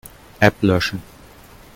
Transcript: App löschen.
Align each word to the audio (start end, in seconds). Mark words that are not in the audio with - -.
App 0.41 0.63
löschen. 0.63 1.03